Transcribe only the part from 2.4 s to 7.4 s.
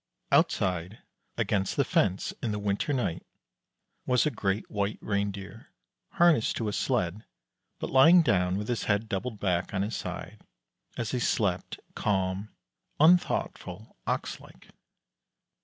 in the winter night, was a Great White Reindeer, harnessed to a sled,